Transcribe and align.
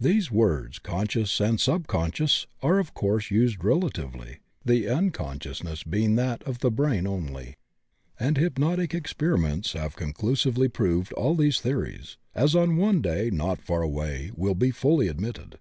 These 0.00 0.32
words 0.32 0.80
"conscious" 0.80 1.38
and 1.40 1.60
"sub 1.60 1.86
conscious" 1.86 2.48
are 2.60 2.80
of 2.80 2.92
course 2.92 3.30
used 3.30 3.62
relatively, 3.62 4.38
the 4.64 4.86
uncon 4.86 5.38
sciousness 5.38 5.88
being 5.88 6.16
that 6.16 6.42
of 6.42 6.58
the 6.58 6.72
brain 6.72 7.06
only. 7.06 7.54
And 8.18 8.36
hypnotic 8.36 8.92
experiments 8.96 9.74
have 9.74 9.94
conclusively 9.94 10.66
proved 10.66 11.12
all 11.12 11.36
these 11.36 11.60
theo 11.60 11.82
ries, 11.82 12.16
as 12.34 12.56
on 12.56 12.76
one 12.78 13.00
day 13.00 13.30
not 13.30 13.62
far 13.62 13.82
away 13.82 14.32
will 14.34 14.56
be 14.56 14.72
fully 14.72 15.06
admitted. 15.06 15.60